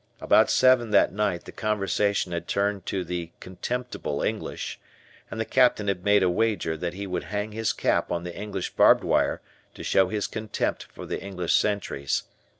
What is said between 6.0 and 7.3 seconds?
made a wager that he would